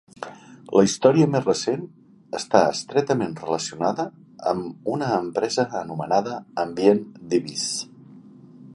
La 0.77 0.83
història 0.85 1.27
més 1.33 1.43
recent 1.49 1.83
està 2.39 2.61
estretament 2.77 3.37
relacionada 3.43 4.07
amb 4.55 4.91
una 4.97 5.13
empresa 5.21 5.67
anomenada 5.85 6.43
Ambient 6.67 7.05
Devices. 7.37 7.69